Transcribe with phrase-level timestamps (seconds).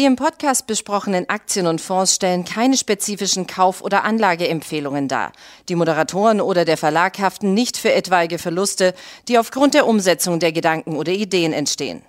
[0.00, 5.30] Die im Podcast besprochenen Aktien und Fonds stellen keine spezifischen Kauf- oder Anlageempfehlungen dar.
[5.68, 8.94] Die Moderatoren oder der Verlag haften nicht für etwaige Verluste,
[9.28, 12.00] die aufgrund der Umsetzung der Gedanken oder Ideen entstehen.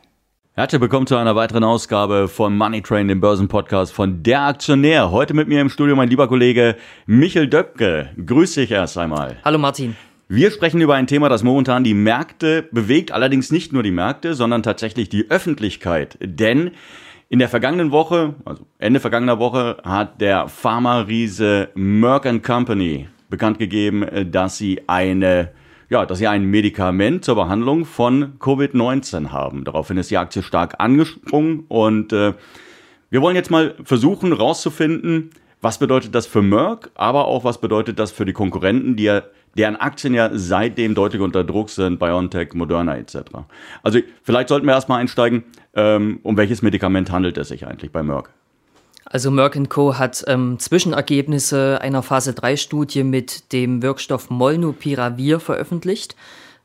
[0.54, 5.12] Herzlich willkommen zu einer weiteren Ausgabe von Money Train, dem Börsenpodcast von Der Aktionär.
[5.12, 6.78] Heute mit mir im Studio mein lieber Kollege
[7.08, 8.12] Michel Döpke.
[8.26, 9.36] Grüß dich erst einmal.
[9.44, 9.98] Hallo Martin.
[10.30, 14.34] Wir sprechen über ein Thema, das momentan die Märkte bewegt, allerdings nicht nur die Märkte,
[14.34, 16.18] sondern tatsächlich die Öffentlichkeit.
[16.22, 16.72] Denn
[17.32, 24.06] in der vergangenen Woche, also Ende vergangener Woche, hat der Pharma-Riese Merck Company bekannt gegeben,
[24.30, 25.52] dass sie eine
[25.90, 29.64] ja, dass sie ein Medikament zur Behandlung von Covid-19 haben.
[29.64, 32.34] Daraufhin ist die Aktie stark angesprungen und äh,
[33.10, 35.30] wir wollen jetzt mal versuchen herauszufinden,
[35.62, 39.22] was bedeutet das für Merck, aber auch was bedeutet das für die Konkurrenten, die ja
[39.58, 43.18] deren Aktien ja seitdem deutlich unter Druck sind, BioNTech, Moderna etc.
[43.84, 48.04] Also vielleicht sollten wir erstmal einsteigen, ähm, um welches Medikament handelt es sich eigentlich bei
[48.04, 48.30] Merck?
[49.06, 49.98] Also Merck Co.
[49.98, 56.16] hat ähm, Zwischenergebnisse einer Phase-3-Studie mit dem Wirkstoff Molnupiravir veröffentlicht.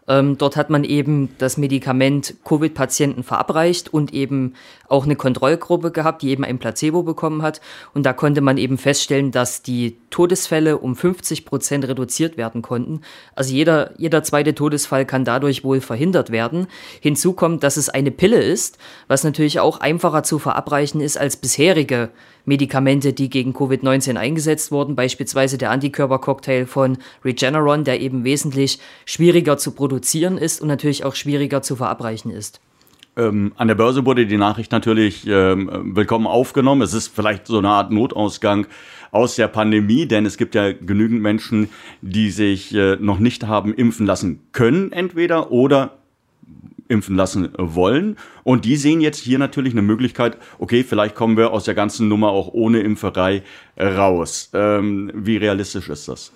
[0.08, 4.54] Ähm, dort hat man eben das Medikament Covid-Patienten verabreicht und eben
[4.88, 7.60] auch eine Kontrollgruppe gehabt, die eben ein Placebo bekommen hat.
[7.94, 13.00] Und da konnte man eben feststellen, dass die Todesfälle um 50 Prozent reduziert werden konnten.
[13.34, 16.68] Also jeder, jeder zweite Todesfall kann dadurch wohl verhindert werden.
[17.00, 21.36] Hinzu kommt, dass es eine Pille ist, was natürlich auch einfacher zu verabreichen ist als
[21.36, 22.10] bisherige
[22.46, 29.58] Medikamente, die gegen Covid-19 eingesetzt wurden, beispielsweise der Antikörpercocktail von Regeneron, der eben wesentlich schwieriger
[29.58, 32.60] zu produzieren ist und natürlich auch schwieriger zu verabreichen ist.
[33.16, 36.82] Ähm, an der Börse wurde die Nachricht natürlich ähm, willkommen aufgenommen.
[36.82, 38.66] Es ist vielleicht so eine Art Notausgang
[39.10, 41.70] aus der Pandemie, denn es gibt ja genügend Menschen,
[42.02, 45.96] die sich äh, noch nicht haben impfen lassen können, entweder oder
[46.88, 48.16] impfen lassen wollen.
[48.44, 52.08] Und die sehen jetzt hier natürlich eine Möglichkeit, okay, vielleicht kommen wir aus der ganzen
[52.08, 53.42] Nummer auch ohne Impferei
[53.78, 54.50] raus.
[54.52, 56.32] Ähm, wie realistisch ist das?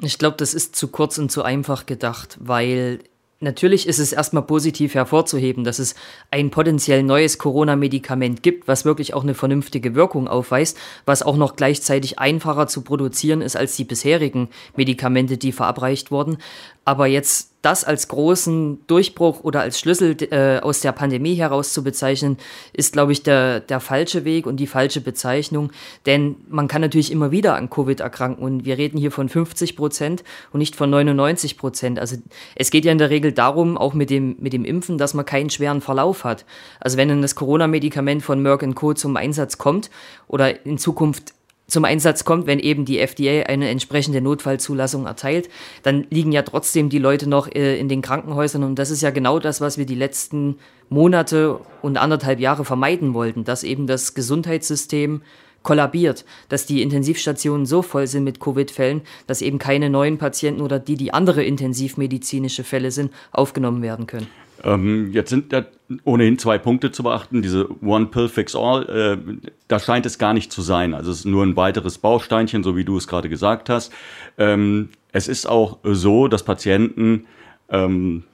[0.00, 3.00] Ich glaube, das ist zu kurz und zu einfach gedacht, weil
[3.44, 5.94] Natürlich ist es erstmal positiv hervorzuheben, dass es
[6.30, 11.54] ein potenziell neues Corona-Medikament gibt, was wirklich auch eine vernünftige Wirkung aufweist, was auch noch
[11.54, 16.38] gleichzeitig einfacher zu produzieren ist als die bisherigen Medikamente, die verabreicht wurden.
[16.84, 21.82] Aber jetzt das als großen Durchbruch oder als Schlüssel äh, aus der Pandemie heraus zu
[21.82, 22.36] bezeichnen,
[22.74, 25.72] ist, glaube ich, der, der falsche Weg und die falsche Bezeichnung.
[26.04, 29.76] Denn man kann natürlich immer wieder an Covid erkranken und wir reden hier von 50
[29.76, 31.98] Prozent und nicht von 99 Prozent.
[31.98, 32.16] Also
[32.54, 35.24] es geht ja in der Regel darum, auch mit dem, mit dem Impfen, dass man
[35.24, 36.44] keinen schweren Verlauf hat.
[36.80, 38.92] Also wenn dann das Corona-Medikament von Merck Co.
[38.92, 39.90] zum Einsatz kommt
[40.28, 41.32] oder in Zukunft
[41.66, 45.48] zum Einsatz kommt, wenn eben die FDA eine entsprechende Notfallzulassung erteilt,
[45.82, 49.10] dann liegen ja trotzdem die Leute noch äh, in den Krankenhäusern und das ist ja
[49.10, 50.58] genau das, was wir die letzten
[50.88, 55.22] Monate und anderthalb Jahre vermeiden wollten, dass eben das Gesundheitssystem
[55.62, 60.78] kollabiert, dass die Intensivstationen so voll sind mit Covid-Fällen, dass eben keine neuen Patienten oder
[60.78, 64.28] die, die andere intensivmedizinische Fälle sind, aufgenommen werden können.
[64.64, 65.66] Ähm, jetzt sind da
[66.04, 67.42] ohnehin zwei Punkte zu beachten.
[67.42, 70.94] Diese One Pill Fix All, äh, da scheint es gar nicht zu sein.
[70.94, 73.92] Also es ist nur ein weiteres Bausteinchen, so wie du es gerade gesagt hast.
[74.38, 77.26] Ähm, es ist auch so, dass Patienten
[77.68, 78.24] ähm,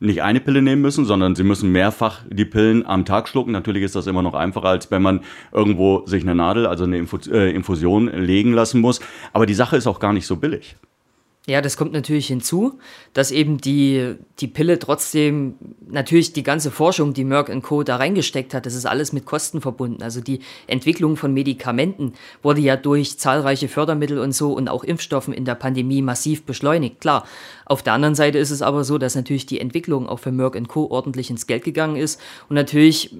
[0.00, 3.52] nicht eine Pille nehmen müssen, sondern sie müssen mehrfach die Pillen am Tag schlucken.
[3.52, 5.20] Natürlich ist das immer noch einfacher, als wenn man
[5.52, 9.00] irgendwo sich eine Nadel, also eine äh, Infusion legen lassen muss.
[9.32, 10.76] Aber die Sache ist auch gar nicht so billig.
[11.46, 12.78] Ja, das kommt natürlich hinzu,
[13.14, 15.54] dass eben die, die Pille trotzdem,
[15.88, 17.82] natürlich die ganze Forschung, die Merck Co.
[17.82, 20.02] da reingesteckt hat, das ist alles mit Kosten verbunden.
[20.02, 22.12] Also die Entwicklung von Medikamenten
[22.42, 27.00] wurde ja durch zahlreiche Fördermittel und so und auch Impfstoffen in der Pandemie massiv beschleunigt.
[27.00, 27.24] Klar,
[27.64, 30.60] auf der anderen Seite ist es aber so, dass natürlich die Entwicklung auch für Merck
[30.68, 30.90] Co.
[30.90, 32.20] ordentlich ins Geld gegangen ist.
[32.50, 33.16] Und natürlich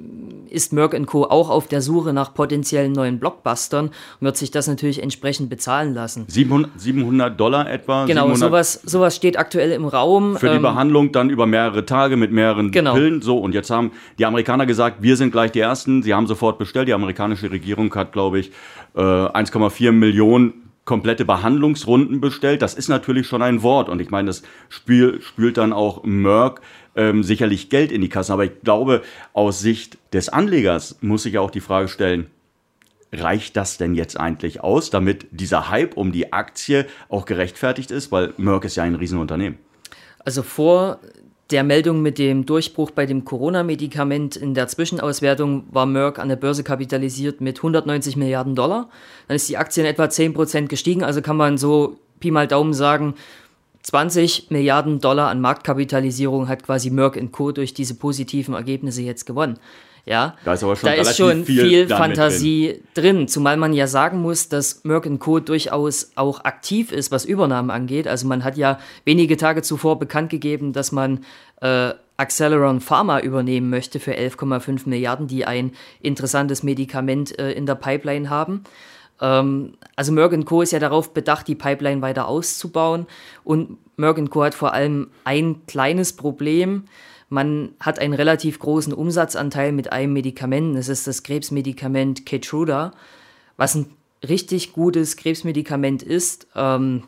[0.51, 1.25] ist Merck Co.
[1.25, 5.95] auch auf der Suche nach potenziellen neuen Blockbustern und wird sich das natürlich entsprechend bezahlen
[5.95, 6.27] lassen.
[6.29, 8.07] 700, 700 Dollar etwa?
[8.15, 10.37] Genau, sowas, sowas steht aktuell im Raum.
[10.37, 12.95] Für die ähm, Behandlung dann über mehrere Tage mit mehreren genau.
[12.95, 13.23] Pillen.
[13.23, 16.03] So, und jetzt haben die Amerikaner gesagt, wir sind gleich die Ersten.
[16.03, 16.89] Sie haben sofort bestellt.
[16.89, 18.51] Die amerikanische Regierung hat, glaube ich,
[18.95, 22.63] 1,4 äh, Millionen komplette Behandlungsrunden bestellt.
[22.63, 23.89] Das ist natürlich schon ein Wort.
[23.89, 26.61] Und ich meine, das Spiel spült dann auch Merck
[26.97, 28.33] ähm, sicherlich Geld in die Kassen.
[28.33, 29.03] Aber ich glaube,
[29.33, 32.27] aus Sicht des Anlegers muss sich auch die Frage stellen,
[33.13, 38.13] reicht das denn jetzt eigentlich aus, damit dieser Hype um die Aktie auch gerechtfertigt ist?
[38.13, 39.59] Weil Merck ist ja ein Riesenunternehmen.
[40.25, 41.01] Also vor
[41.51, 46.37] der Meldung mit dem Durchbruch bei dem Corona-Medikament in der Zwischenauswertung war Merck an der
[46.37, 48.89] Börse kapitalisiert mit 190 Milliarden Dollar.
[49.27, 52.75] Dann ist die Aktie in etwa 10% gestiegen, also kann man so Pi mal Daumen
[52.75, 53.15] sagen,
[53.83, 57.51] 20 Milliarden Dollar an Marktkapitalisierung hat quasi Merck Co.
[57.51, 59.59] durch diese positiven Ergebnisse jetzt gewonnen.
[60.11, 63.19] Ja, da ist aber schon, da ist schon viel, viel Fantasie drin.
[63.19, 63.29] drin.
[63.29, 65.39] Zumal man ja sagen muss, dass Merck Co.
[65.39, 68.09] durchaus auch aktiv ist, was Übernahmen angeht.
[68.09, 71.21] Also man hat ja wenige Tage zuvor bekannt gegeben, dass man
[71.61, 75.71] äh, Acceleron Pharma übernehmen möchte für 11,5 Milliarden, die ein
[76.01, 78.65] interessantes Medikament äh, in der Pipeline haben.
[79.21, 80.63] Ähm, also Merck Co.
[80.63, 83.07] ist ja darauf bedacht, die Pipeline weiter auszubauen.
[83.45, 84.43] Und Merck Co.
[84.43, 86.87] hat vor allem ein kleines Problem.
[87.31, 90.77] Man hat einen relativ großen Umsatzanteil mit einem Medikament.
[90.77, 92.93] Das ist das Krebsmedikament Keytruda,
[93.57, 93.87] was ein
[94.29, 96.49] richtig gutes Krebsmedikament ist.
[96.55, 97.05] Ähm,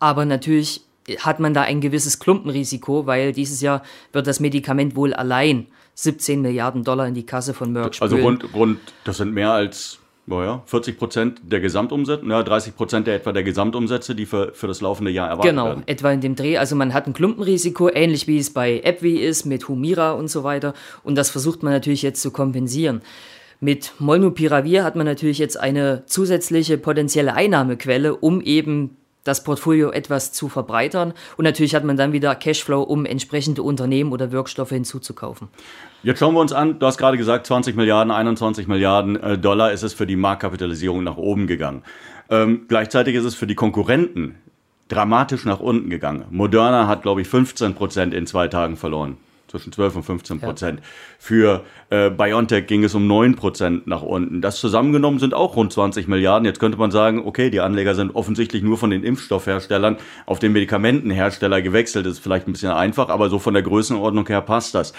[0.00, 0.80] aber natürlich
[1.18, 3.82] hat man da ein gewisses Klumpenrisiko, weil dieses Jahr
[4.12, 8.12] wird das Medikament wohl allein 17 Milliarden Dollar in die Kasse von Merck spülen.
[8.12, 13.06] Also rund, rund das sind mehr als naja, 40 Prozent der Gesamtumsätze, ja, 30 Prozent
[13.06, 15.80] der etwa der Gesamtumsätze, die für, für das laufende Jahr erwartet genau, werden.
[15.80, 16.56] Genau, etwa in dem Dreh.
[16.56, 20.42] Also man hat ein Klumpenrisiko, ähnlich wie es bei AbbVie ist, mit Humira und so
[20.42, 20.72] weiter.
[21.02, 23.02] Und das versucht man natürlich jetzt zu kompensieren.
[23.60, 30.32] Mit Molnupiravir hat man natürlich jetzt eine zusätzliche potenzielle Einnahmequelle, um eben das Portfolio etwas
[30.32, 31.14] zu verbreitern.
[31.36, 35.48] Und natürlich hat man dann wieder Cashflow, um entsprechende Unternehmen oder Wirkstoffe hinzuzukaufen.
[36.02, 39.72] Jetzt schauen wir uns an, du hast gerade gesagt, 20 Milliarden, 21 Milliarden äh, Dollar
[39.72, 41.82] ist es für die Marktkapitalisierung nach oben gegangen.
[42.30, 44.36] Ähm, gleichzeitig ist es für die Konkurrenten
[44.88, 46.26] dramatisch nach unten gegangen.
[46.30, 49.16] Moderna hat, glaube ich, 15 Prozent in zwei Tagen verloren
[49.48, 50.80] zwischen 12 und 15 Prozent.
[50.80, 50.86] Ja.
[51.18, 54.40] Für äh, BioNTech ging es um 9 Prozent nach unten.
[54.40, 56.46] Das zusammengenommen sind auch rund 20 Milliarden.
[56.46, 59.96] Jetzt könnte man sagen, okay, die Anleger sind offensichtlich nur von den Impfstoffherstellern
[60.26, 62.06] auf den Medikamentenhersteller gewechselt.
[62.06, 64.92] Das ist vielleicht ein bisschen einfach, aber so von der Größenordnung her passt das.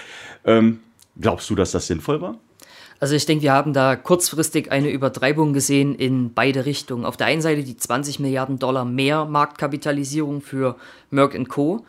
[0.45, 0.79] Ähm,
[1.19, 2.37] glaubst du, dass das sinnvoll war?
[2.99, 7.03] Also ich denke, wir haben da kurzfristig eine Übertreibung gesehen in beide Richtungen.
[7.03, 10.77] Auf der einen Seite die 20 Milliarden Dollar mehr Marktkapitalisierung für
[11.09, 11.85] Merck Co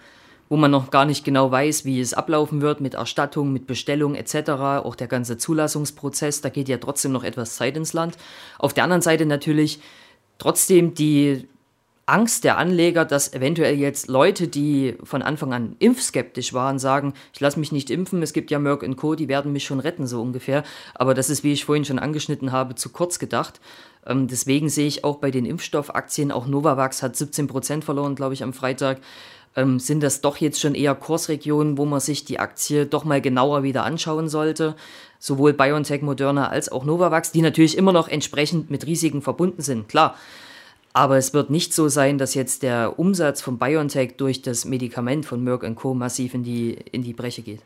[0.48, 4.14] wo man noch gar nicht genau weiß, wie es ablaufen wird mit Erstattung, mit Bestellung
[4.14, 4.50] etc.
[4.84, 8.16] Auch der ganze Zulassungsprozess, da geht ja trotzdem noch etwas Zeit ins Land.
[8.58, 9.80] Auf der anderen Seite natürlich
[10.38, 11.48] trotzdem die
[12.08, 17.40] Angst der Anleger, dass eventuell jetzt Leute, die von Anfang an impfskeptisch waren, sagen, ich
[17.40, 20.22] lasse mich nicht impfen, es gibt ja Merck Co., die werden mich schon retten, so
[20.22, 20.62] ungefähr.
[20.94, 23.60] Aber das ist, wie ich vorhin schon angeschnitten habe, zu kurz gedacht.
[24.06, 28.34] Ähm, deswegen sehe ich auch bei den Impfstoffaktien, auch Novavax hat 17 Prozent verloren, glaube
[28.34, 29.00] ich, am Freitag
[29.56, 33.20] ähm, sind das doch jetzt schon eher Kursregionen, wo man sich die Aktie doch mal
[33.20, 34.76] genauer wieder anschauen sollte.
[35.18, 39.88] Sowohl BioNTech, Moderna als auch Novavax, die natürlich immer noch entsprechend mit Risiken verbunden sind,
[39.88, 40.14] klar.
[40.92, 45.26] Aber es wird nicht so sein, dass jetzt der Umsatz von BioNTech durch das Medikament
[45.26, 45.94] von Merck Co.
[45.94, 47.60] massiv in die, in die Breche geht.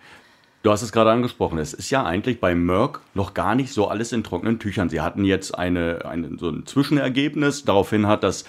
[0.62, 1.58] Du hast es gerade angesprochen.
[1.58, 4.90] Es ist ja eigentlich bei Merck noch gar nicht so alles in trockenen Tüchern.
[4.90, 7.64] Sie hatten jetzt eine, eine, so ein Zwischenergebnis.
[7.64, 8.44] Daraufhin hat das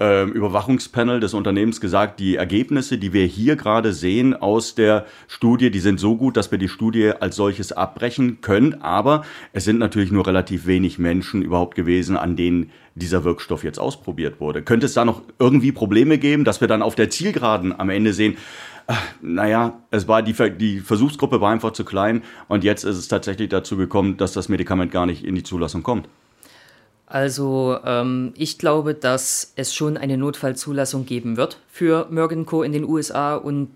[0.00, 5.70] äh, Überwachungspanel des Unternehmens gesagt, die Ergebnisse, die wir hier gerade sehen aus der Studie,
[5.70, 8.82] die sind so gut, dass wir die Studie als solches abbrechen können.
[8.82, 13.78] Aber es sind natürlich nur relativ wenig Menschen überhaupt gewesen, an denen dieser Wirkstoff jetzt
[13.78, 14.62] ausprobiert wurde.
[14.62, 18.12] Könnte es da noch irgendwie Probleme geben, dass wir dann auf der Zielgeraden am Ende
[18.12, 18.36] sehen,
[19.22, 23.48] naja, es war die, die Versuchsgruppe war einfach zu klein und jetzt ist es tatsächlich
[23.48, 26.08] dazu gekommen, dass das Medikament gar nicht in die Zulassung kommt.
[27.14, 32.64] Also ähm, ich glaube, dass es schon eine Notfallzulassung geben wird für Merck Co.
[32.64, 33.68] in den USA und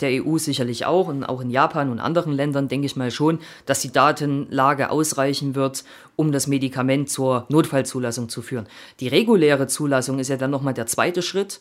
[0.00, 3.38] der EU sicherlich auch und auch in Japan und anderen Ländern denke ich mal schon,
[3.66, 5.84] dass die Datenlage ausreichen wird,
[6.16, 8.66] um das Medikament zur Notfallzulassung zu führen.
[8.98, 11.60] Die reguläre Zulassung ist ja dann nochmal der zweite Schritt.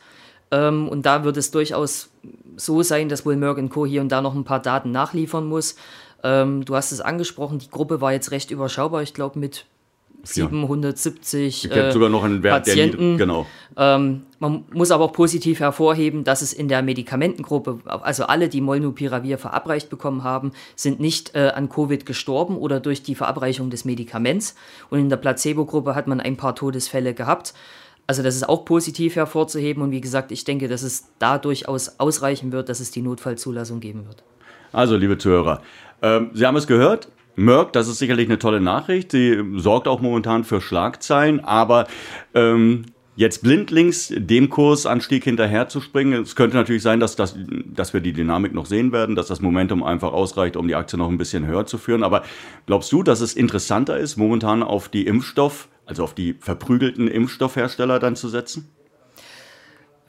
[0.49, 2.09] Ähm, und da wird es durchaus
[2.57, 3.85] so sein, dass wohl Merck Co.
[3.85, 5.75] hier und da noch ein paar Daten nachliefern muss.
[6.23, 9.03] Ähm, du hast es angesprochen, die Gruppe war jetzt recht überschaubar.
[9.03, 9.65] Ich glaube, mit
[10.23, 11.71] 770 ja.
[11.71, 13.17] äh, sogar noch einen Wert, Patienten.
[13.17, 13.45] Der genau.
[13.77, 18.61] Ähm, man muss aber auch positiv hervorheben, dass es in der Medikamentengruppe, also alle, die
[18.61, 23.85] Molnupiravir verabreicht bekommen haben, sind nicht äh, an Covid gestorben oder durch die Verabreichung des
[23.85, 24.55] Medikaments.
[24.89, 27.53] Und in der Placebo-Gruppe hat man ein paar Todesfälle gehabt.
[28.07, 31.99] Also das ist auch positiv hervorzuheben und wie gesagt, ich denke, dass es da durchaus
[31.99, 34.23] ausreichen wird, dass es die Notfallzulassung geben wird.
[34.73, 35.61] Also, liebe Zuhörer,
[36.01, 37.09] äh, Sie haben es gehört.
[37.35, 39.11] Merck, das ist sicherlich eine tolle Nachricht.
[39.11, 41.87] Sie sorgt auch momentan für Schlagzeilen, aber
[42.33, 42.85] ähm,
[43.15, 47.35] jetzt blindlings dem Kursanstieg hinterherzuspringen, es könnte natürlich sein, dass, das,
[47.65, 50.97] dass wir die Dynamik noch sehen werden, dass das Momentum einfach ausreicht, um die Aktie
[50.97, 52.03] noch ein bisschen höher zu führen.
[52.03, 52.23] Aber
[52.65, 57.99] glaubst du, dass es interessanter ist, momentan auf die Impfstoff- also auf die verprügelten Impfstoffhersteller
[57.99, 58.69] dann zu setzen?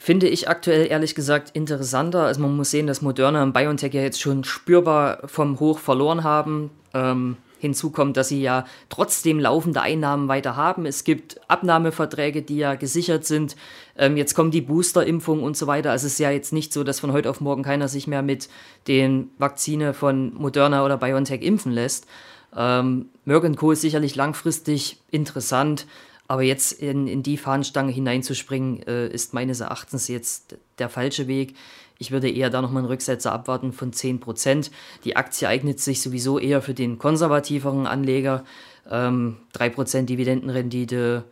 [0.04, 2.24] Finde ich aktuell ehrlich gesagt interessanter.
[2.24, 6.24] Also man muss sehen, dass Moderna und BioNTech ja jetzt schon spürbar vom Hoch verloren
[6.24, 6.72] haben.
[6.92, 10.86] Ähm, hinzu kommt, dass sie ja trotzdem laufende Einnahmen weiter haben.
[10.86, 13.54] Es gibt Abnahmeverträge, die ja gesichert sind.
[13.96, 15.92] Ähm, jetzt kommen die Boosterimpfungen und so weiter.
[15.92, 18.22] Also es ist ja jetzt nicht so, dass von heute auf morgen keiner sich mehr
[18.22, 18.48] mit
[18.88, 22.08] den Vakzine von Moderna oder BioNTech impfen lässt.
[22.56, 23.70] Ähm, Merck Co.
[23.70, 25.86] ist sicherlich langfristig interessant,
[26.28, 31.54] aber jetzt in, in die Fahnenstange hineinzuspringen, äh, ist meines Erachtens jetzt der falsche Weg.
[31.98, 34.70] Ich würde eher da nochmal einen Rücksetzer abwarten von 10%.
[35.04, 38.44] Die Aktie eignet sich sowieso eher für den konservativeren Anleger.
[38.90, 41.24] Ähm, 3% Dividendenrendite,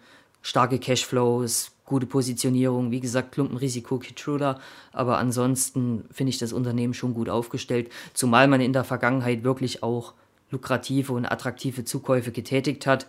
[0.42, 4.60] starke Cashflows, gute Positionierung, wie gesagt, Klumpenrisiko Keytruda,
[4.92, 9.82] aber ansonsten finde ich das Unternehmen schon gut aufgestellt, zumal man in der Vergangenheit wirklich
[9.82, 10.14] auch
[10.50, 13.06] lukrative und attraktive Zukäufe getätigt hat.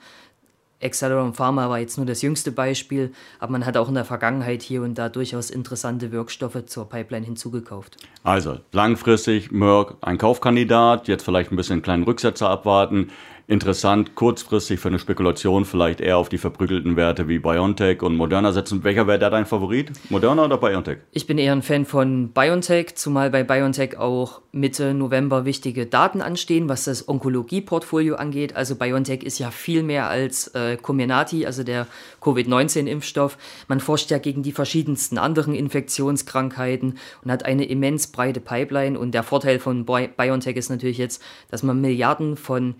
[0.81, 4.61] Acceleron Pharma war jetzt nur das jüngste Beispiel, aber man hat auch in der Vergangenheit
[4.61, 7.97] hier und da durchaus interessante Wirkstoffe zur Pipeline hinzugekauft.
[8.23, 13.09] Also langfristig Merck ein Kaufkandidat, jetzt vielleicht ein bisschen einen kleinen Rücksetzer abwarten
[13.51, 18.53] interessant, kurzfristig für eine Spekulation vielleicht eher auf die verprügelten Werte wie BioNTech und Moderna
[18.53, 18.85] setzen.
[18.85, 19.91] Welcher wäre da dein Favorit?
[20.09, 20.99] Moderna oder BioNTech?
[21.11, 26.21] Ich bin eher ein Fan von BioNTech, zumal bei BioNTech auch Mitte November wichtige Daten
[26.21, 28.55] anstehen, was das Onkologie-Portfolio angeht.
[28.55, 31.87] Also BioNTech ist ja viel mehr als äh, Comirnaty, also der
[32.21, 33.37] Covid-19-Impfstoff.
[33.67, 38.97] Man forscht ja gegen die verschiedensten anderen Infektionskrankheiten und hat eine immens breite Pipeline.
[38.97, 42.75] Und der Vorteil von BioNTech ist natürlich jetzt, dass man Milliarden von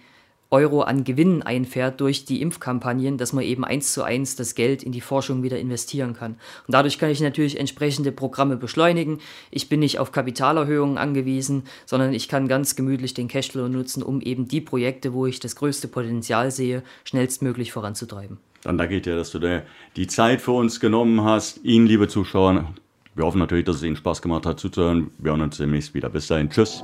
[0.51, 4.84] Euro an Gewinnen einfährt durch die Impfkampagnen, dass man eben eins zu eins das Geld
[4.84, 6.34] in die Forschung wieder investieren kann.
[6.67, 9.20] Und dadurch kann ich natürlich entsprechende Programme beschleunigen.
[9.50, 14.20] Ich bin nicht auf Kapitalerhöhungen angewiesen, sondern ich kann ganz gemütlich den Cashflow nutzen, um
[14.20, 18.38] eben die Projekte, wo ich das größte Potenzial sehe, schnellstmöglich voranzutreiben.
[18.63, 19.63] Dann danke ich dir, dass du dir
[19.96, 21.63] die Zeit für uns genommen hast.
[21.63, 22.74] Ihnen, liebe Zuschauer,
[23.15, 25.12] wir hoffen natürlich, dass es Ihnen Spaß gemacht hat zuzuhören.
[25.17, 26.10] Wir hören uns demnächst wieder.
[26.10, 26.50] Bis dahin.
[26.50, 26.84] Tschüss.